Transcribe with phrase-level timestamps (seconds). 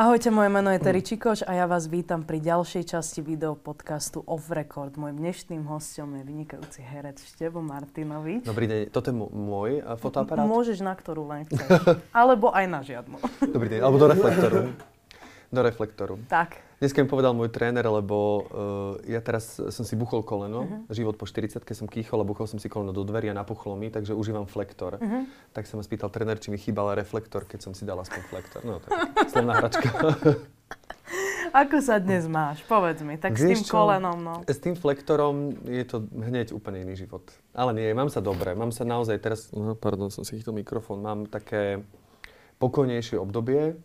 [0.00, 4.24] Ahojte, moje meno je Terry Čikoš a ja vás vítam pri ďalšej časti video podcastu
[4.24, 4.96] Off Record.
[4.96, 8.48] Mojím dnešným hostom je vynikajúci herec Števo Martinovič.
[8.48, 10.48] Dobrý deň, toto je môj uh, fotoaparát?
[10.48, 12.00] Môžeš na ktorú len chceš.
[12.16, 13.20] Alebo aj na žiadnu.
[13.44, 14.58] Dobrý deň, alebo do reflektoru.
[15.52, 16.14] Do reflektoru.
[16.32, 16.69] Tak.
[16.80, 18.44] Dneska mi povedal môj tréner, lebo uh,
[19.04, 20.96] ja teraz som si buchol koleno, uh-huh.
[20.96, 23.76] život po 40 keď som kýchol a buchol som si koleno do dverí a napuchlo
[23.76, 24.96] mi, takže užívam flektor.
[24.96, 25.28] Uh-huh.
[25.52, 28.64] Tak sa ma spýtal tréner, či mi chýbal reflektor, keď som si dal aspoň flektor.
[28.64, 28.96] No tak,
[29.28, 29.92] slovná hračka.
[31.60, 32.64] Ako sa dnes máš?
[32.64, 33.72] Povedz mi, tak Vieš s tým čo?
[33.76, 34.34] kolenom, no.
[34.48, 37.28] S tým flektorom je to hneď úplne iný život.
[37.52, 41.04] Ale nie, mám sa dobre, mám sa naozaj teraz, no, pardon, som si chytil mikrofón,
[41.04, 41.84] mám také
[42.56, 43.76] pokojnejšie obdobie,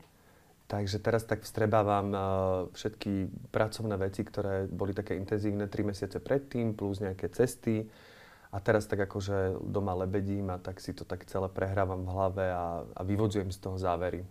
[0.65, 2.19] Takže teraz tak vstrebávam uh,
[2.73, 7.85] všetky pracovné veci, ktoré boli také intenzívne 3 mesiace predtým, plus nejaké cesty.
[8.49, 12.45] A teraz tak akože doma lebedím a tak si to tak celé prehrávam v hlave
[12.49, 14.25] a, a vyvodzujem z toho závery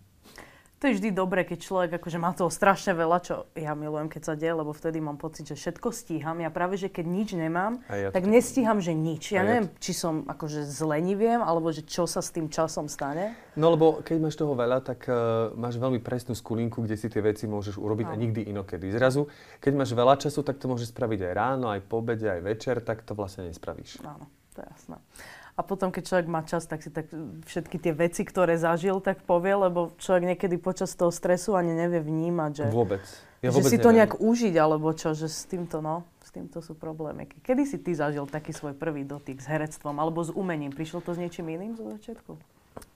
[0.85, 4.21] to je vždy dobré, keď človek akože má toho strašne veľa, čo ja milujem, keď
[4.21, 6.37] sa deje, lebo vtedy mám pocit, že všetko stíham.
[6.37, 9.33] Ja práve, že keď nič nemám, ja tak nestíham, že nič.
[9.33, 13.33] Ja neviem, ja či som akože zleniviem, alebo že čo sa s tým časom stane.
[13.57, 17.25] No lebo keď máš toho veľa, tak uh, máš veľmi presnú skulinku, kde si tie
[17.25, 18.13] veci môžeš urobiť Áno.
[18.13, 18.93] a nikdy inokedy.
[18.93, 19.25] Zrazu,
[19.57, 22.77] keď máš veľa času, tak to môžeš spraviť aj ráno, aj po obede, aj večer,
[22.85, 24.05] tak to vlastne nespravíš.
[24.05, 25.01] Áno, to je jasné
[25.55, 27.07] a potom, keď človek má čas, tak si tak
[27.47, 32.03] všetky tie veci, ktoré zažil, tak povie, lebo človek niekedy počas toho stresu ani nevie
[32.03, 33.03] vnímať, že, vôbec.
[33.39, 33.85] Ja vôbec že si neviem.
[33.87, 37.31] to nejak užiť, alebo čo, že s týmto, no, s týmto sú problémy.
[37.39, 40.75] Kedy si ty zažil taký svoj prvý dotyk s herectvom alebo s umením?
[40.75, 42.35] Prišlo to s niečím iným zo začiatku?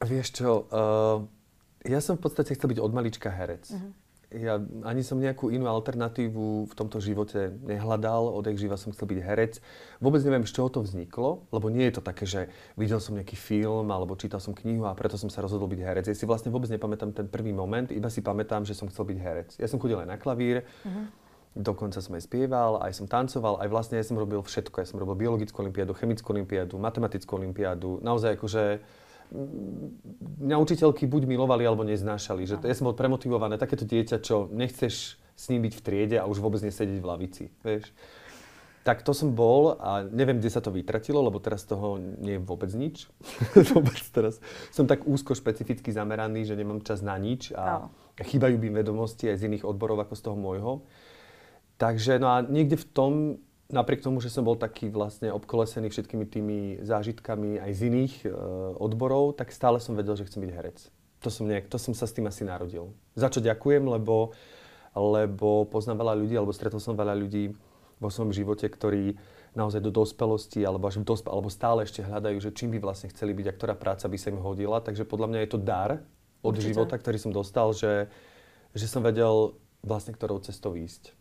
[0.03, 1.23] Vieš čo, uh,
[1.87, 3.71] ja som v podstate chcel byť od malička herec.
[3.71, 8.29] Uh-huh ja ani som nejakú inú alternatívu v tomto živote nehľadal.
[8.37, 9.53] Odek živa som chcel byť herec.
[9.97, 12.41] Vôbec neviem, z čoho to vzniklo, lebo nie je to také, že
[12.77, 16.05] videl som nejaký film alebo čítal som knihu a preto som sa rozhodol byť herec.
[16.05, 19.17] Ja si vlastne vôbec nepamätám ten prvý moment, iba si pamätám, že som chcel byť
[19.17, 19.49] herec.
[19.57, 21.09] Ja som chodil aj na klavír, uh-huh.
[21.57, 24.77] dokonca som aj spieval, aj som tancoval, aj vlastne ja som robil všetko.
[24.77, 27.97] Ja som robil biologickú olimpiádu, chemickú olimpiádu, matematickú olimpiádu.
[28.05, 28.63] Naozaj akože
[30.41, 32.49] mňa učiteľky buď milovali, alebo neznášali.
[32.49, 36.27] Že ja som bol premotivované, takéto dieťa, čo nechceš s ním byť v triede a
[36.27, 37.43] už vôbec nesedieť v lavici.
[37.63, 37.93] Vieš?
[38.83, 42.41] Tak to som bol a neviem, kde sa to vytratilo, lebo teraz toho nie je
[42.41, 43.05] vôbec nič.
[43.75, 44.41] vôbec teraz
[44.73, 47.93] som tak úzko špecificky zameraný, že nemám čas na nič a no.
[48.17, 50.73] chýbajú mi vedomosti aj z iných odborov ako z toho môjho.
[51.79, 53.13] Takže no a niekde v tom
[53.69, 58.27] napriek tomu, že som bol taký vlastne obkolesený všetkými tými zážitkami aj z iných e,
[58.81, 60.77] odborov, tak stále som vedel, že chcem byť herec.
[61.21, 62.95] To som, nejak, to som sa s tým asi narodil.
[63.13, 64.33] Za čo ďakujem, lebo,
[64.95, 67.53] lebo poznám veľa ľudí, alebo stretol som veľa ľudí
[67.99, 69.19] vo svojom živote, ktorí
[69.53, 73.35] naozaj do dospelosti alebo až dospe, alebo stále ešte hľadajú, že čím by vlastne chceli
[73.35, 74.79] byť a ktorá práca by sa im hodila.
[74.79, 75.99] Takže podľa mňa je to dar
[76.39, 76.71] od Určite.
[76.71, 78.07] života, ktorý som dostal, že,
[78.71, 81.18] že som vedel vlastne ktorou cestou ísť.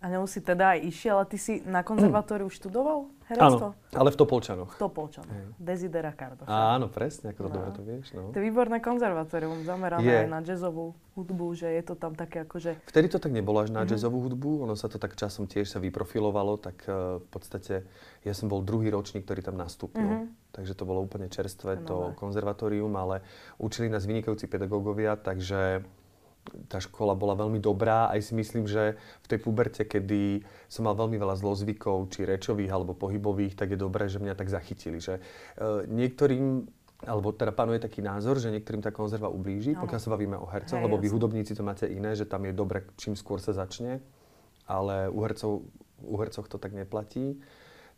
[0.00, 2.56] A ňou si teda aj išiel, a ty si na konzervatóriu mm.
[2.56, 3.76] študoval herectvo?
[3.76, 4.72] Áno, ale v Topolčanoch.
[4.72, 5.28] V Topolčanoch.
[5.28, 5.52] Hey.
[5.60, 6.48] Desidera Kardoša.
[6.48, 7.54] Áno, presne, ako to no.
[7.54, 8.06] dobre to vieš.
[8.16, 8.32] No.
[8.32, 10.20] To je výborné konzervatórium, zamerané je.
[10.24, 12.80] aj na jazzovú hudbu, že je to tam také akože...
[12.88, 13.92] Vtedy to tak nebolo až na mm-hmm.
[13.92, 17.84] jazzovú hudbu, ono sa to tak časom tiež sa vyprofilovalo, tak uh, v podstate
[18.24, 20.00] ja som bol druhý ročník, ktorý tam nastúpil.
[20.00, 20.56] Mm-hmm.
[20.56, 23.20] Takže to bolo úplne čerstvé, to, to konzervatórium, ale
[23.60, 25.84] učili nás vynikajúci pedagógovia, takže
[26.66, 28.10] tá škola bola veľmi dobrá.
[28.10, 32.72] Aj si myslím, že v tej puberte, kedy som mal veľmi veľa zlozvykov, či rečových
[32.72, 34.98] alebo pohybových, tak je dobré, že mňa tak zachytili.
[34.98, 36.66] Že uh, niektorým
[37.00, 39.88] alebo teda panuje taký názor, že niektorým tá konzerva ublíži, no.
[39.88, 42.52] pokiaľ sa bavíme o hercoch, Hej, lebo vy hudobníci to máte iné, že tam je
[42.52, 44.04] dobre, čím skôr sa začne,
[44.68, 45.64] ale u hercov,
[46.04, 47.40] u hercoch to tak neplatí.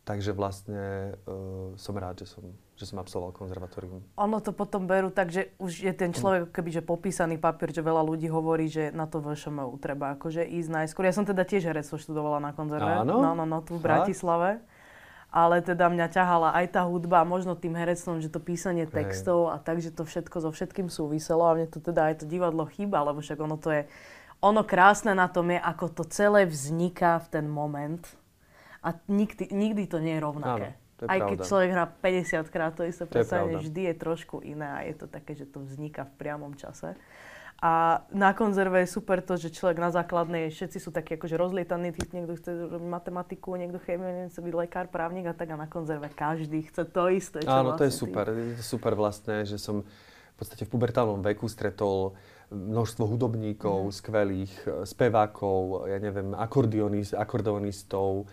[0.02, 2.42] Takže vlastne uh, som rád, že som,
[2.82, 4.02] že som absolvoval konzervatórium.
[4.18, 8.02] Ono to potom berú tak, že už je ten človek kebyže popísaný papier, že veľa
[8.02, 11.06] ľudí hovorí, že na to VŠMU treba akože ísť najskôr.
[11.06, 13.06] Ja som teda tiež herectvo študovala na konzerve.
[13.06, 13.22] Áno?
[13.22, 14.58] No, no, no, tu v Bratislave.
[15.32, 19.56] Ale teda mňa ťahala aj tá hudba, možno tým herectvom, že to písanie textov a
[19.56, 23.00] tak, že to všetko so všetkým súviselo a mne to teda aj to divadlo chýba,
[23.00, 23.88] lebo však ono to je,
[24.44, 28.04] ono krásne na tom je, ako to celé vzniká v ten moment
[28.84, 30.76] a nikdy, nikdy to nie je rovnaké.
[30.76, 30.81] Áno.
[31.02, 31.34] To je Aj pravda.
[31.34, 35.10] keď človek hrá 50 krát to isté predstavenie, vždy je trošku iné a je to
[35.10, 36.94] také, že to vzniká v priamom čase.
[37.62, 41.94] A na konzerve je super to, že človek na základnej, všetci sú takí akože rozlietaní,
[41.94, 46.10] niekto chce robiť matematiku, niekto chemiu, chce byť lekár, právnik a tak a na konzerve
[46.10, 47.42] každý chce to isté.
[47.42, 48.26] Čo Áno, vlastne to je super.
[48.30, 48.50] Tým.
[48.50, 52.18] Je to super vlastne, že som v podstate v pubertálnom veku stretol
[52.50, 53.94] množstvo hudobníkov, mm.
[53.94, 54.52] skvelých
[54.82, 58.26] spevákov, ja neviem, akordionistov,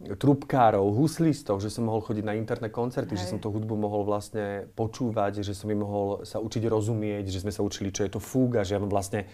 [0.00, 3.20] trubkárov, huslistov, že som mohol chodiť na interné koncerty, Hej.
[3.20, 7.44] že som tú hudbu mohol vlastne počúvať, že som mi mohol sa učiť rozumieť, že
[7.44, 9.28] sme sa učili, čo je to fúga, že ja mám vlastne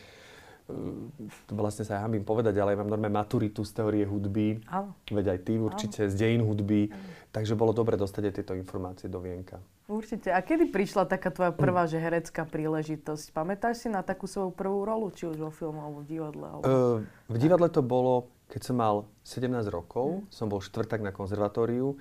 [1.47, 4.67] vlastne sa hambím povedať, ale ja mám normálne maturitu z teórie hudby.
[4.67, 4.99] Áno.
[5.07, 6.11] Veď aj ty určite, Áno.
[6.11, 6.91] z dejín hudby.
[6.91, 6.99] Áno.
[7.31, 9.63] Takže bolo dobre dostať aj tieto informácie do vienka.
[9.87, 10.35] Určite.
[10.35, 13.31] A kedy prišla taká tvoja prvá, že herecká príležitosť?
[13.31, 16.45] Pamätáš si na takú svoju prvú rolu, či už vo filmu alebo v divadle?
[16.51, 16.65] Alebo...
[16.67, 16.99] Uh,
[17.31, 20.35] v divadle to bolo, keď som mal 17 rokov, mm.
[20.35, 21.99] som bol štvrtak na konzervatóriu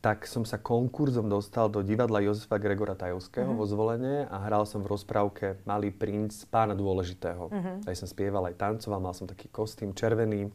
[0.00, 3.60] tak som sa konkurzom dostal do divadla Jozefa Gregora Tajovského mm-hmm.
[3.60, 7.52] vo zvolenie a hral som v rozprávke Malý princ pána dôležitého.
[7.52, 7.76] Mm-hmm.
[7.84, 10.50] Aj som spieval, aj tancoval, mal som taký kostým červený e,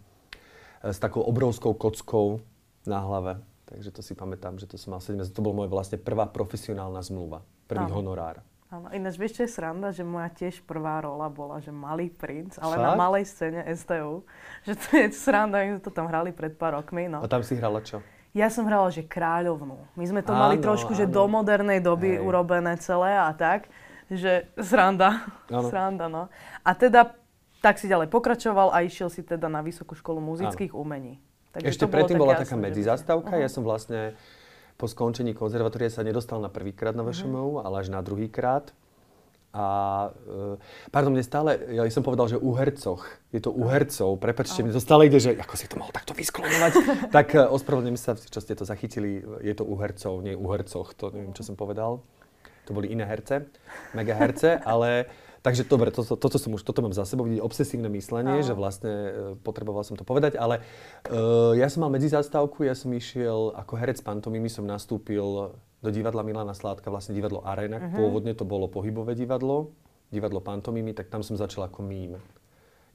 [0.81, 2.41] s takou obrovskou kockou
[2.89, 3.37] na hlave.
[3.69, 5.29] Takže to si pamätám, že to som mal 17.
[5.29, 8.01] To bola moja vlastne prvá profesionálna zmluva, prvý Áno.
[8.01, 8.41] honorár.
[8.73, 12.57] Áno, ináč vieš, čo je sranda, že moja tiež prvá rola bola, že Malý princ,
[12.57, 12.85] ale Fakt?
[12.85, 14.25] na malej scéne STU.
[14.65, 17.05] Že to je sranda, my to tam hrali pred pár rokmi.
[17.05, 17.21] No.
[17.21, 18.01] A tam si hrala čo?
[18.35, 19.79] Ja som hrala, že kráľovnú.
[19.95, 20.99] My sme to áno, mali trošku, áno.
[20.99, 22.25] že do modernej doby Hej.
[22.25, 23.71] urobené celé a tak.
[24.11, 25.23] Že sranda.
[25.47, 25.69] Áno.
[25.71, 26.27] Sranda, no.
[26.65, 27.15] A teda
[27.63, 30.83] tak si ďalej pokračoval a išiel si teda na Vysokú školu muzických áno.
[30.83, 31.13] umení.
[31.55, 33.31] Takže Ešte predtým bola taká medzizastávka.
[33.31, 33.41] Uh-huh.
[33.41, 34.19] Ja som vlastne
[34.75, 37.65] po skončení konzervatória sa nedostal na prvýkrát na VŠMU, uh-huh.
[37.65, 38.75] ale až na druhýkrát.
[39.55, 39.67] A,
[40.11, 40.59] uh,
[40.91, 44.75] pardon, mne stále, ja som povedal, že u hercoch, je to u hercov, prepačte, mne
[44.75, 46.73] to stále ide, že ako si to mohol takto vysklonovať,
[47.15, 50.91] tak uh, ospravedlňujem sa, čo ste to zachytili, je to u hercov, nie u hercoch,
[50.91, 52.03] to neviem, čo som povedal.
[52.67, 53.47] To boli iné herce,
[53.95, 55.07] mega herce, ale
[55.45, 58.47] Takže dobre, toto, toto, som už, toto mám za sebou, vidieť obsesívne myslenie, Aha.
[58.49, 60.65] že vlastne uh, potreboval som to povedať, ale
[61.05, 65.53] uh, ja som mal medzizastávku, ja som išiel ako herec pantomimy, som nastúpil
[65.85, 67.77] do divadla Milana Sládka, vlastne divadlo Arena.
[67.77, 68.09] Uh-huh.
[68.09, 69.69] Pôvodne to bolo pohybové divadlo,
[70.09, 72.17] divadlo pantomimy, tak tam som začal ako mím.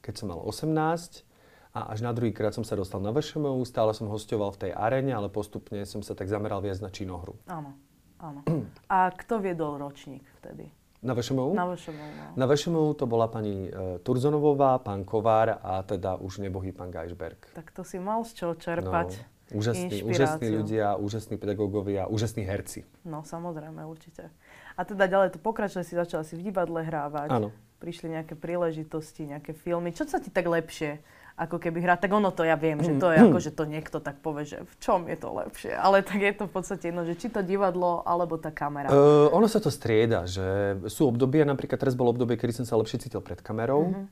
[0.03, 1.23] Keď som mal 18
[1.71, 4.73] a až na druhý krát som sa dostal na VŠMU, stále som hostoval v tej
[4.75, 7.39] arene, ale postupne som sa tak zameral viac na činohru.
[7.47, 7.79] Áno,
[8.19, 8.43] áno.
[8.91, 10.80] a kto viedol ročník vtedy?
[11.01, 11.57] Na VŠMU?
[11.57, 12.25] Na VŠMU, no.
[12.37, 17.41] Na VŠMU to bola pani e, Turzonovová, pán Kovár a teda už nebohý pán Geisberg.
[17.57, 19.17] Tak to si mal z čoho čerpať.
[19.17, 19.25] No.
[19.51, 22.87] Úžasní, úžasní ľudia, úžasní pedagógovia, úžasní herci.
[23.03, 24.31] No, samozrejme, určite.
[24.79, 27.35] A teda ďalej to pokračuje, si začala si v divadle hrávať.
[27.35, 27.51] Áno.
[27.83, 29.91] Prišli nejaké príležitosti, nejaké filmy.
[29.91, 31.03] Čo sa ti tak lepšie
[31.41, 32.05] ako keby hrať?
[32.05, 34.69] Tak ono to ja viem, že to je ako, že to niekto tak povie, že
[34.69, 35.73] v čom je to lepšie.
[35.73, 38.93] Ale tak je to v podstate jedno, že či to divadlo, alebo tá kamera.
[38.93, 42.77] Uh, ono sa to strieda, že sú obdobia, napríklad teraz bolo obdobie, kedy som sa
[42.77, 43.89] lepšie cítil pred kamerou.
[43.89, 44.05] Uh-huh.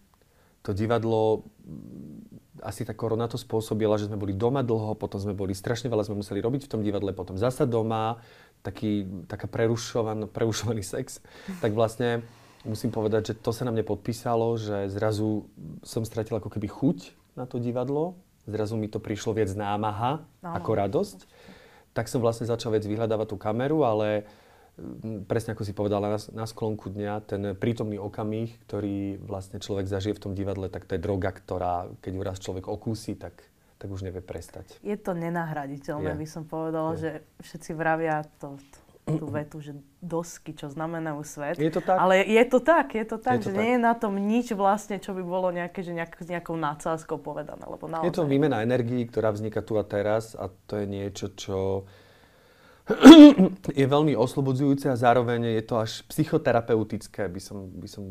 [0.64, 1.44] To divadlo
[2.62, 6.10] asi tá korona to spôsobila, že sme boli doma dlho, potom sme boli, strašne veľa
[6.10, 8.18] sme museli robiť v tom divadle, potom zasa doma,
[8.66, 11.22] taký, taká prerušovaný, prerušovaný sex.
[11.62, 12.26] Tak vlastne
[12.66, 15.46] musím povedať, že to sa na mne podpísalo, že zrazu
[15.86, 16.98] som stratil ako keby chuť
[17.38, 18.18] na to divadlo,
[18.50, 21.18] zrazu mi to prišlo viac námaha no, ako radosť.
[21.94, 24.26] Tak som vlastne začal vec vyhľadávať tú kameru, ale
[25.26, 30.14] presne ako si povedala, na, na sklonku dňa, ten prítomný okamih, ktorý vlastne človek zažije
[30.14, 33.34] v tom divadle, tak to je droga, ktorá, keď ju raz človek okúsi, tak,
[33.82, 34.78] tak už nevie prestať.
[34.86, 36.20] Je to nenahraditeľné, je.
[36.22, 36.98] by som povedala, je.
[36.98, 37.10] že
[37.42, 38.54] všetci vravia to,
[39.16, 39.72] tú vetu, že
[40.04, 41.56] dosky, čo znamenajú svet.
[41.56, 41.96] Je to tak?
[41.96, 43.60] Ale je to tak, je to tak, je to že tak.
[43.64, 47.16] nie je na tom nič vlastne, čo by bolo nejaké, že nejak, s nejakou nadsázkou
[47.16, 47.64] povedané.
[47.64, 48.04] Lebo naozaj...
[48.04, 51.88] Je to výmena energií, ktorá vzniká tu a teraz a to je niečo, čo
[53.78, 58.04] je veľmi oslobodzujúce a zároveň je to až psychoterapeutické, by som, by som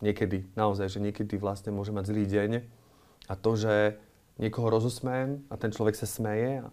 [0.00, 2.50] niekedy, naozaj, že niekedy vlastne môže mať zlý deň
[3.28, 4.00] a to, že
[4.40, 6.64] niekoho rozosmejem a ten človek sa smeje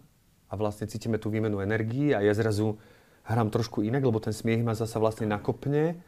[0.50, 2.80] a vlastne cítime tú výmenu energii a ja zrazu
[3.26, 5.98] hrám trošku inak, lebo ten smiech ma zasa vlastne nakopne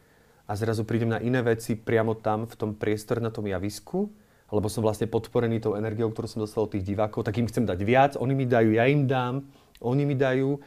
[0.47, 4.11] a zrazu prídem na iné veci priamo tam v tom priestore, na tom javisku,
[4.53, 7.65] lebo som vlastne podporený tou energiou, ktorú som dostal od tých divákov, tak im chcem
[7.65, 9.45] dať viac, oni mi dajú, ja im dám,
[9.81, 10.59] oni mi dajú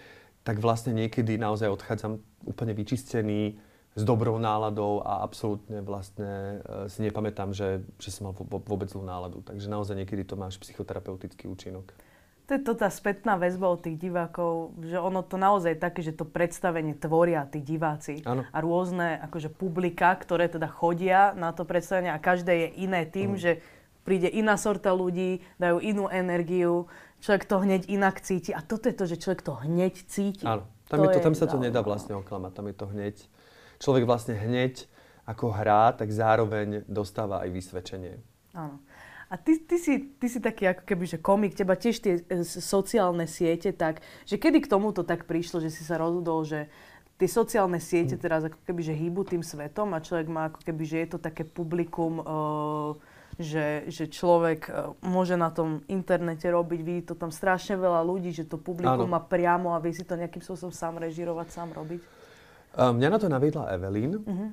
[0.46, 3.58] tak vlastne niekedy naozaj odchádzam úplne vyčistený,
[3.96, 9.00] s dobrou náladou a absolútne vlastne e, si nepamätám, že, že som mal vôbec zlú
[9.00, 9.40] náladu.
[9.40, 11.96] Takže naozaj niekedy to máš psychoterapeutický účinok.
[12.46, 16.00] To je to tá spätná väzba od tých divákov, že ono to naozaj je také,
[16.06, 18.46] že to predstavenie tvoria tí diváci ano.
[18.46, 23.34] a rôzne akože publika, ktoré teda chodia na to predstavenie a každé je iné tým,
[23.34, 23.40] mm.
[23.42, 23.52] že
[24.06, 26.86] príde iná sorta ľudí, dajú inú energiu,
[27.18, 28.54] človek to hneď inak cíti.
[28.54, 30.46] A toto je to, že človek to hneď cíti.
[30.46, 33.16] Áno, tam, to je to, tam sa to nedá vlastne oklamať, tam je to hneď.
[33.82, 34.86] Človek vlastne hneď
[35.26, 38.22] ako hrá, tak zároveň dostáva aj vysvedčenie.
[38.54, 38.78] Áno.
[39.26, 42.46] A ty, ty, si, ty si taký ako keby, že komik, teba tiež tie e,
[42.46, 46.70] sociálne siete, tak, že kedy k tomuto tak prišlo, že si sa rozhodol, že
[47.18, 48.22] tie sociálne siete hm.
[48.22, 51.18] teraz ako keby, že hýbu tým svetom a človek má ako keby, že je to
[51.18, 52.94] také publikum, uh,
[53.34, 58.30] že, že človek e, môže na tom internete robiť, vidí to tam strašne veľa ľudí,
[58.30, 62.00] že to publikum má priamo a vie si to nejakým spôsobom sám režirovať, sám robiť?
[62.76, 64.20] Mňa na to naviedla Evelyn.
[64.20, 64.52] Uh-huh.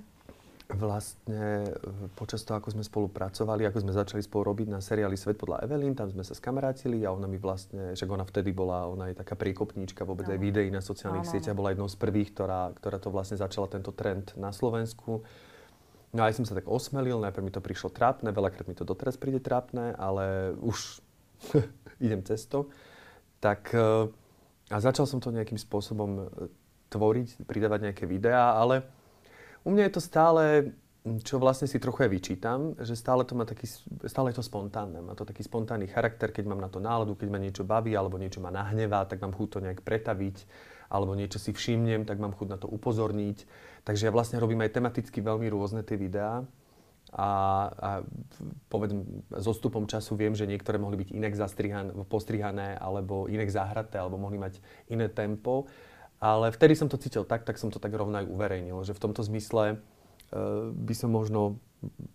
[0.71, 1.67] Vlastne
[2.15, 5.93] počas toho, ako sme spolupracovali, ako sme začali spolu robiť na seriáli Svet podľa Evelyn,
[5.93, 9.35] tam sme sa skamarátili a ona mi vlastne, že ona vtedy bola, ona je taká
[9.35, 13.35] priekopníčka vôbec aj videí na sociálnych sieťach, bola jednou z prvých, ktorá, ktorá to vlastne
[13.35, 15.21] začala tento trend na Slovensku.
[16.13, 18.87] No a ja som sa tak osmelil, najprv mi to prišlo trápne, veľakrát mi to
[18.87, 21.03] doteraz príde trápne, ale už
[22.05, 22.71] idem cesto.
[23.43, 24.07] Tak e,
[24.71, 26.23] a začal som to nejakým spôsobom e,
[26.93, 28.85] tvoriť, pridávať nejaké videá, ale
[29.63, 30.43] u mňa je to stále,
[31.03, 33.67] čo vlastne si trochu aj vyčítam, že stále to má taký,
[34.07, 35.03] stále je to spontánne.
[35.03, 38.15] Má to taký spontánny charakter, keď mám na to náladu, keď ma niečo baví, alebo
[38.15, 40.37] niečo ma nahnevá, tak mám chuť to nejak pretaviť,
[40.87, 43.43] alebo niečo si všimnem, tak mám chuť na to upozorniť.
[43.83, 46.47] Takže ja vlastne robím aj tematicky veľmi rôzne tie videá.
[47.13, 47.29] A,
[47.69, 47.89] a
[48.73, 51.35] povedzme, s odstupom času viem, že niektoré mohli byť inak
[52.07, 54.57] postrihané, alebo inak zahraté, alebo mohli mať
[54.89, 55.67] iné tempo.
[56.23, 59.03] Ale vtedy som to cítil tak, tak som to tak rovno aj uverejnil, že v
[59.03, 61.59] tomto zmysle uh, by som možno,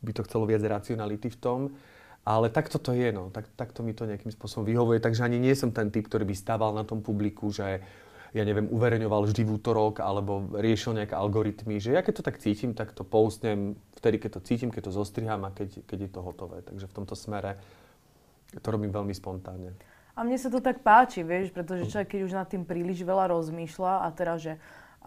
[0.01, 1.61] by to chcelo viac racionality v tom,
[2.25, 3.29] ale takto to je, no.
[3.29, 5.01] Tak, takto mi to nejakým spôsobom vyhovuje.
[5.01, 7.85] Takže ani nie som ten typ, ktorý by stával na tom publiku, že
[8.37, 12.37] ja neviem, uverejňoval vždy v útorok alebo riešil nejaké algoritmy, že ja keď to tak
[12.37, 16.11] cítim, tak to postnem vtedy, keď to cítim, keď to zostriham a keď, keď je
[16.13, 16.61] to hotové.
[16.61, 17.57] Takže v tomto smere
[18.61, 19.73] to robím veľmi spontánne.
[20.19, 23.31] A mne sa to tak páči, vieš, pretože človek, keď už nad tým príliš veľa
[23.31, 24.59] rozmýšľa a teraz, že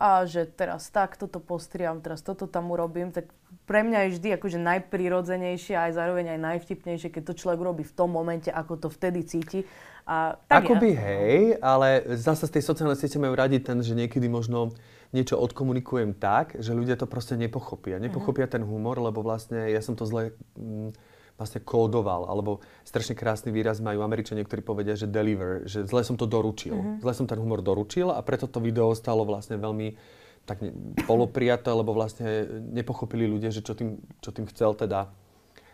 [0.01, 3.30] a že teraz tak, toto postriam, teraz toto tam urobím, tak
[3.68, 7.84] pre mňa je vždy akože najprirodzenejšie a aj zároveň aj najvtipnejšie, keď to človek robí
[7.84, 9.68] v tom momente, ako to vtedy cíti.
[10.08, 11.01] A tak Akoby ja.
[11.06, 14.74] hej, ale zase z tej sociálnej siete majú radi ten, že niekedy možno
[15.13, 18.01] niečo odkomunikujem tak, že ľudia to proste nepochopia.
[18.01, 18.56] Nepochopia uh-huh.
[18.58, 20.34] ten humor, lebo vlastne ja som to zle...
[20.58, 20.96] Mm,
[21.42, 26.14] vlastne kódoval, alebo strašne krásny výraz majú Američania, ktorí povedia, že deliver, že zle som
[26.14, 26.78] to doručil.
[26.78, 27.02] Mm-hmm.
[27.02, 29.98] Zle som ten humor doručil a preto to video stalo vlastne veľmi
[30.46, 30.62] tak
[31.10, 35.10] poloprijaté, lebo vlastne nepochopili ľudia, že čo tým, čo tým chcel teda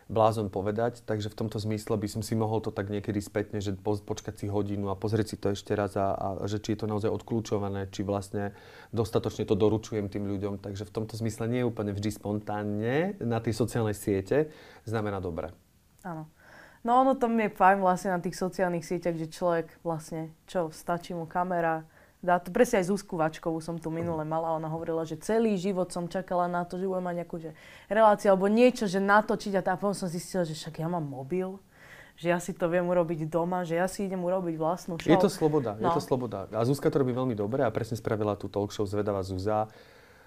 [0.07, 3.75] blázon povedať, takže v tomto zmysle by som si mohol to tak niekedy spätne, že
[3.75, 6.83] po, počkať si hodinu a pozrieť si to ešte raz a, a že či je
[6.83, 8.55] to naozaj odkľúčované, či vlastne
[8.95, 10.63] dostatočne to doručujem tým ľuďom.
[10.63, 14.47] Takže v tomto zmysle nie je úplne vždy spontánne na tej sociálnej siete,
[14.87, 15.51] znamená dobre.
[16.07, 16.31] Áno.
[16.87, 21.11] No ono to je fajn vlastne na tých sociálnych sieťach, že človek vlastne, čo, stačí
[21.11, 21.83] mu kamera,
[22.21, 25.93] dá to, presne aj Zuzku Vačkovú som tu minule mala, ona hovorila, že celý život
[25.93, 27.51] som čakala na to, že budem mať nejakú že,
[27.87, 31.61] reláciu alebo niečo, že natočiť a, tá, potom som zistila, že však ja mám mobil,
[32.17, 35.13] že ja si to viem urobiť doma, že ja si idem urobiť vlastnú show.
[35.13, 35.85] Je to sloboda, no.
[35.85, 36.49] je to sloboda.
[36.49, 39.69] A Zuzka to robí veľmi dobre a presne spravila tú talk show Zvedavá Zuza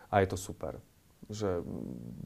[0.07, 0.79] a je to super
[1.31, 1.63] že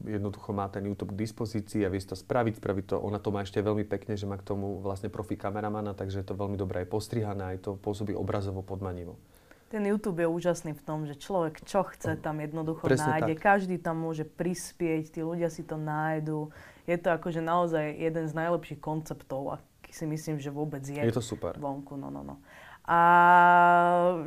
[0.01, 3.45] jednoducho má ten YouTube k dispozícii a vie to spraviť, spraviť to, ona to má
[3.45, 6.83] ešte veľmi pekne, že má k tomu vlastne profi kameramana, takže je to veľmi dobre
[6.83, 9.21] aj postrihané, aj to pôsobí obrazovo podmanivo.
[9.65, 13.33] Ten YouTube je úžasný v tom, že človek čo chce tam jednoducho Presne nájde.
[13.33, 13.41] Tak.
[13.41, 16.53] Každý tam môže prispieť, tí ľudia si to nájdu.
[16.85, 21.01] Je to akože naozaj jeden z najlepších konceptov, aký si myslím, že vôbec je.
[21.01, 21.57] Je to super.
[21.57, 22.37] Vonku, no, no, no.
[22.85, 23.01] A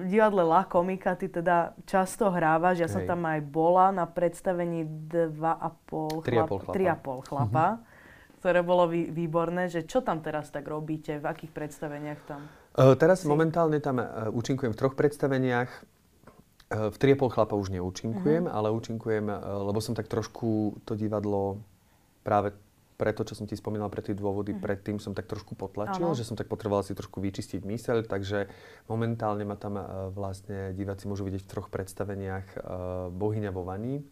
[0.02, 2.94] v divadle La Komika ty teda často hrávaš, ja Hej.
[2.98, 8.38] som tam aj bola na predstavení 2,5 chlapa, 3,5 chlapa, mm-hmm.
[8.42, 12.50] ktoré bolo výborné, že čo tam teraz tak robíte, v akých predstaveniach tam?
[12.78, 13.26] Uh, teraz si...
[13.26, 15.66] momentálne tam uh, účinkujem v troch predstaveniach.
[16.70, 18.54] Uh, v Triepol chlapa už neúčinkujem, uh-huh.
[18.54, 19.26] ale účinkujem,
[19.66, 21.58] lebo som tak trošku to divadlo
[22.22, 22.54] práve
[22.98, 24.62] preto, čo som ti spomínal pre tie dôvody, uh-huh.
[24.62, 26.18] predtým som tak trošku potlačil, uh-huh.
[26.18, 28.46] že som tak potreboval si trošku vyčistiť myseľ, takže
[28.86, 32.62] momentálne ma tam uh, vlastne diváci môžu vidieť v troch predstaveniach uh,
[33.10, 34.02] Bohyňa vo Vani,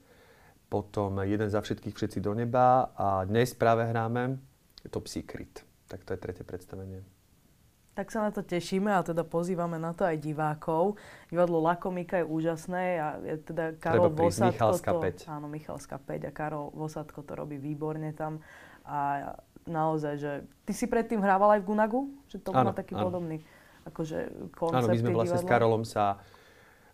[0.67, 4.43] potom Jeden za všetkých, všetci do neba a dnes práve hráme
[4.91, 5.63] Top Secret.
[5.87, 7.16] Tak to je tretie predstavenie.
[7.97, 11.01] Tak sa na to tešíme a teda pozývame na to aj divákov.
[11.33, 15.33] Divadlo Lakomika je úžasné a je teda Karol Vosatko Michalská to, 5.
[15.33, 18.45] Áno, Michalská 5 a Karol Vosatko to robí výborne tam.
[18.85, 19.33] A
[19.65, 20.33] naozaj, že
[20.69, 22.01] ty si predtým hrával aj v Gunagu?
[22.29, 23.09] Že to bol taký áno.
[23.09, 23.37] podobný
[23.89, 25.49] akože koncept Áno, my sme vlastne divadla.
[25.49, 26.05] s Karolom sa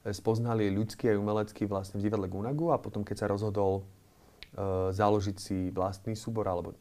[0.07, 3.83] e, spoznali ľudský a umelecký vlastne v divadle Gunagu a potom keď sa rozhodol
[4.93, 6.77] založiť si vlastný súbor alebo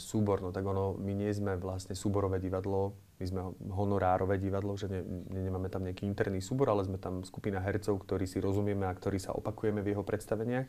[0.00, 4.88] súbor, no tak ono, my nie sme vlastne súborové divadlo, my sme honorárové divadlo, že
[4.88, 8.88] ne, ne, nemáme tam nejaký interný súbor, ale sme tam skupina hercov, ktorí si rozumieme
[8.88, 10.66] a ktorí sa opakujeme v jeho predstaveniach.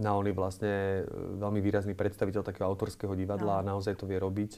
[0.00, 1.00] No on je vlastne e,
[1.36, 3.60] veľmi výrazný predstaviteľ takého autorského divadla no.
[3.60, 4.56] a naozaj to vie robiť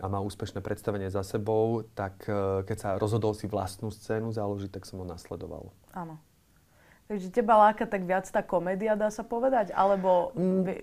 [0.00, 4.68] a má úspešné predstavenie za sebou, tak e, keď sa rozhodol si vlastnú scénu založiť,
[4.72, 5.72] tak som ho nasledoval.
[5.92, 6.16] Áno.
[7.12, 9.68] Takže teba láka tak viac tá komédia, dá sa povedať?
[9.76, 10.32] Alebo...
[10.32, 10.80] Mm,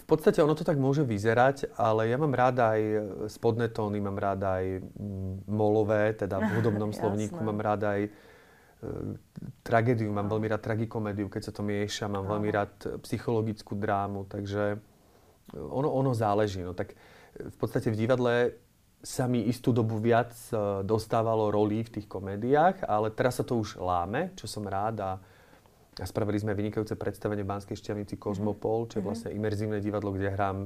[0.00, 2.82] v podstate ono to tak môže vyzerať, ale ja mám ráda aj
[3.28, 4.80] spodné tóny, mám ráda aj
[5.44, 8.10] molové, teda v hudobnom slovníku, mám ráda aj e,
[9.60, 12.72] tragédiu, mám veľmi rád tragikomédiu, keď sa to mieša, mám veľmi rád
[13.04, 14.80] psychologickú drámu, takže
[15.52, 16.64] ono, ono záleží.
[16.64, 16.96] No tak
[17.36, 18.56] v podstate v divadle
[19.04, 23.60] sa mi istú dobu viac e, dostávalo rolí v tých komédiách, ale teraz sa to
[23.60, 25.12] už láme, čo som rád a,
[25.98, 29.08] a spravili sme vynikajúce predstavenie v Banskej Šťavnici Kozmopol, čo je mhm.
[29.08, 30.58] vlastne imerzívne divadlo, kde hrám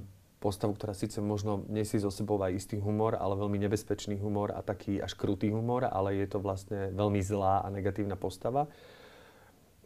[0.42, 4.58] postavu, ktorá síce možno nesie zo sebou aj istý humor, ale veľmi nebezpečný humor a
[4.58, 8.66] taký až krutý humor, ale je to vlastne veľmi zlá a negatívna postava.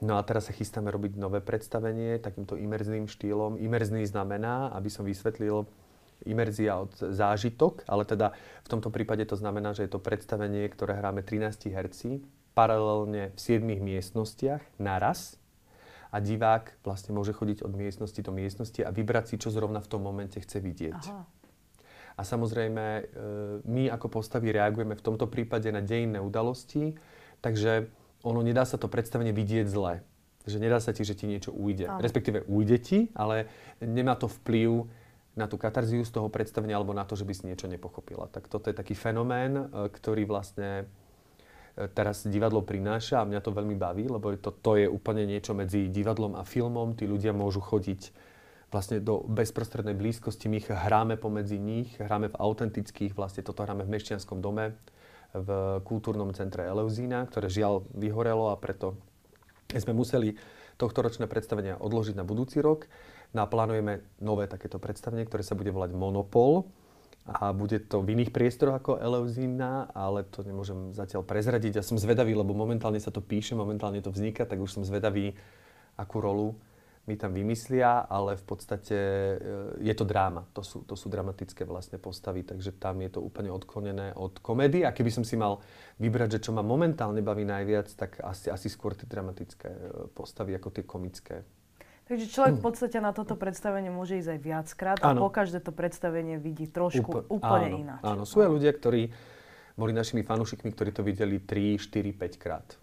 [0.00, 3.60] No a teraz sa chystáme robiť nové predstavenie takýmto imerzným štýlom.
[3.60, 5.68] Imerzný znamená, aby som vysvetlil,
[6.24, 8.32] imerzia od zážitok, ale teda
[8.64, 12.24] v tomto prípade to znamená, že je to predstavenie, ktoré hráme 13 herci,
[12.56, 15.36] paralelne v 7 miestnostiach naraz
[16.08, 19.90] a divák vlastne môže chodiť od miestnosti do miestnosti a vybrať si, čo zrovna v
[19.92, 21.02] tom momente chce vidieť.
[21.12, 21.28] Aha.
[22.16, 23.02] A samozrejme, e,
[23.68, 26.96] my ako postavy reagujeme v tomto prípade na dejinné udalosti,
[27.44, 27.92] takže
[28.24, 30.00] ono nedá sa to predstavenie vidieť zle.
[30.48, 31.92] Že nedá sa ti, že ti niečo ujde.
[31.92, 32.00] Aha.
[32.00, 33.52] Respektíve ujde ti, ale
[33.84, 34.88] nemá to vplyv
[35.36, 38.32] na tú katarziu z toho predstavenia alebo na to, že by si niečo nepochopila.
[38.32, 40.88] Tak toto je taký fenomén, e, ktorý vlastne
[41.92, 45.92] teraz divadlo prináša a mňa to veľmi baví, lebo to, to je úplne niečo medzi
[45.92, 46.96] divadlom a filmom.
[46.96, 48.16] Tí ľudia môžu chodiť
[48.72, 50.48] vlastne do bezprostrednej blízkosti.
[50.48, 54.72] My hráme pomedzi nich, hráme v autentických, vlastne toto hráme v Mešťanskom dome,
[55.36, 55.48] v
[55.84, 58.96] kultúrnom centre Eleuzína, ktoré žiaľ vyhorelo a preto
[59.68, 60.32] sme museli
[60.80, 62.88] tohto ročné predstavenia odložiť na budúci rok.
[63.36, 66.64] Naplánujeme nové takéto predstavenie, ktoré sa bude volať Monopol
[67.26, 71.82] a bude to v iných priestoroch ako Eleuzína, ale to nemôžem zatiaľ prezradiť.
[71.82, 75.34] Ja som zvedavý, lebo momentálne sa to píše, momentálne to vzniká, tak už som zvedavý,
[75.98, 76.54] akú rolu
[77.06, 79.36] mi tam vymyslia, ale v podstate e,
[79.78, 80.42] je to dráma.
[80.58, 84.82] To sú, to sú dramatické vlastne postavy, takže tam je to úplne odklonené od komédie.
[84.82, 85.62] A keby som si mal
[86.02, 89.80] vybrať, že čo ma momentálne baví najviac, tak asi, asi skôr tie dramatické e,
[90.18, 91.46] postavy ako tie komické.
[92.06, 95.74] Takže človek v podstate na toto predstavenie môže ísť aj viackrát a po každé to
[95.74, 98.02] predstavenie vidí trošku Úpl- úplne áno, ináč.
[98.06, 99.10] Áno, sú aj ľudia, ktorí
[99.74, 102.78] boli našimi fanúšikmi, ktorí to videli 3, 4, 5 krát.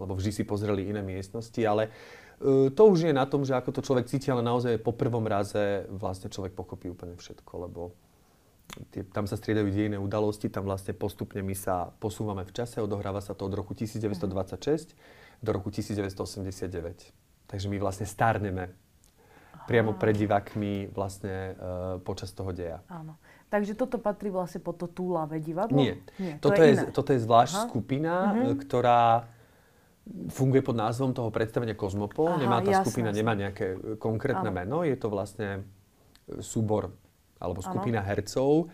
[0.00, 1.92] Lebo vždy si pozreli iné miestnosti, ale
[2.40, 5.28] uh, to už je na tom, že ako to človek cíti, ale naozaj po prvom
[5.28, 7.92] raze vlastne človek pochopí úplne všetko, lebo
[8.88, 13.20] tie, tam sa striedajú dejné udalosti, tam vlastne postupne my sa posúvame v čase, odohráva
[13.20, 14.96] sa to od roku 1926
[15.44, 17.21] do roku 1989.
[17.52, 18.72] Takže my vlastne starneme
[19.68, 22.80] priamo pred divákmi vlastne uh, počas toho deja.
[22.90, 23.20] Áno.
[23.52, 25.76] Takže toto patrí vlastne pod to túlavé divadlo?
[25.76, 26.00] Nie.
[26.16, 27.64] Nie toto, to je, je, toto je zvlášť Aha.
[27.68, 28.56] skupina, uh-huh.
[28.56, 29.28] ktorá
[30.32, 32.34] funguje pod názvom toho predstavenia Kozmopol.
[32.34, 33.20] Aha, nemá tá jasné, skupina, jasné.
[33.22, 34.56] nemá nejaké e, konkrétne ano.
[34.56, 34.76] meno.
[34.82, 35.68] Je to vlastne
[36.40, 36.90] súbor
[37.38, 38.08] alebo skupina ano.
[38.08, 38.72] hercov,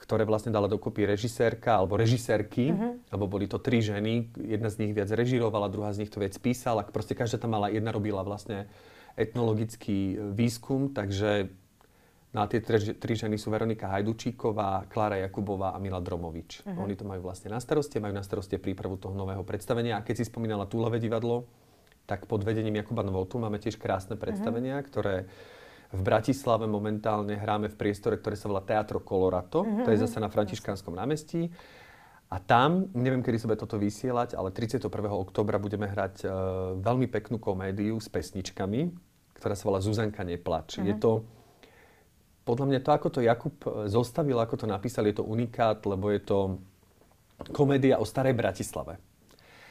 [0.00, 2.96] ktoré vlastne dala dokopy režisérka alebo režisérky, uh-huh.
[3.12, 6.32] lebo boli to tri ženy, jedna z nich viac režirovala, druhá z nich to viac
[6.40, 8.70] písala, proste každá tam mala, jedna robila vlastne
[9.20, 11.52] etnologický eh, výskum, takže
[12.34, 16.66] No a tie tri, tri ženy sú Veronika Hajdučíková, Klára Jakubová a Mila Dromovič.
[16.66, 16.82] Uh-huh.
[16.82, 19.94] Oni to majú vlastne na starosti, majú na starosti prípravu toho nového predstavenia.
[19.94, 21.46] A keď si spomínala Túlové divadlo,
[22.10, 24.90] tak pod vedením Jakuba Novotu máme tiež krásne predstavenia, uh-huh.
[24.90, 25.14] ktoré
[25.92, 29.66] v Bratislave momentálne hráme v priestore, ktoré sa volá Teatro Colorato.
[29.66, 29.84] Mm-hmm.
[29.84, 31.52] To je zase na Františkánskom námestí.
[32.32, 34.90] A tam, neviem, kedy sa bude toto vysielať, ale 31.
[35.12, 36.30] oktobra budeme hrať uh,
[36.82, 38.90] veľmi peknú komédiu s pesničkami,
[39.38, 40.80] ktorá sa volá Zuzanka neplač.
[40.80, 40.88] Mm-hmm.
[40.88, 41.12] Je to,
[42.42, 46.12] podľa mňa to, ako to Jakub e, zostavil, ako to napísal, je to unikát, lebo
[46.12, 46.38] je to
[47.56, 49.00] komédia o starej Bratislave.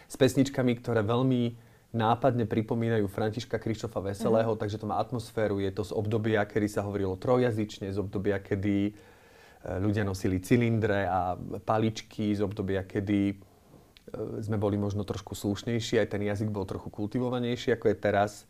[0.09, 1.53] S pesničkami, ktoré veľmi
[1.93, 4.59] nápadne pripomínajú Františka Krištofa Veselého, mm.
[4.59, 8.89] takže to má atmosféru, je to z obdobia, kedy sa hovorilo trojazyčne, z obdobia, kedy
[8.89, 8.91] e,
[9.77, 13.35] ľudia nosili cylindre a paličky, z obdobia, kedy e,
[14.41, 18.49] sme boli možno trošku slušnejší, aj ten jazyk bol trochu kultivovanejší, ako je teraz,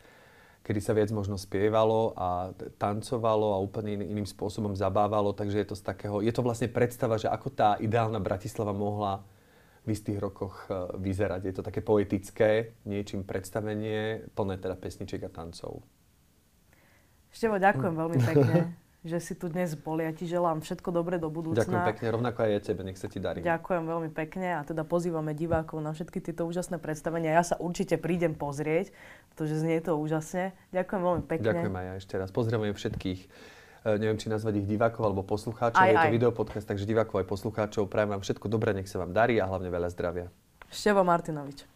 [0.63, 5.75] kedy sa viac možno spievalo a tancovalo a úplne iným spôsobom zabávalo, takže je to
[5.75, 9.19] z takého, je to vlastne predstava, že ako tá ideálna Bratislava mohla
[9.83, 11.41] v istých rokoch e, vyzerať.
[11.43, 15.83] Je to také poetické, niečím predstavenie, plné teda pesničiek a tancov.
[17.33, 18.55] Števo, ďakujem veľmi pekne,
[19.11, 19.99] že si tu dnes bol.
[19.99, 21.67] Ja ti želám všetko dobré do budúcna.
[21.67, 23.43] Ďakujem pekne, rovnako aj ja tebe, nech sa ti darí.
[23.43, 27.35] Ďakujem veľmi pekne a teda pozývame divákov na všetky tieto úžasné predstavenia.
[27.35, 28.95] Ja sa určite prídem pozrieť,
[29.33, 30.55] pretože znie to úžasne.
[30.71, 31.51] Ďakujem veľmi pekne.
[31.51, 32.29] Ďakujem aj ja ešte raz.
[32.31, 33.19] Pozdravujem všetkých
[33.85, 35.79] neviem, či nazvať ich divákov alebo poslucháčov.
[35.79, 36.15] Aj, je to aj.
[36.15, 37.91] videopodcast, takže divákov aj poslucháčov.
[37.91, 40.27] Prajem vám všetko dobré, nech sa vám darí a hlavne veľa zdravia.
[40.71, 41.72] Števo Martinovič.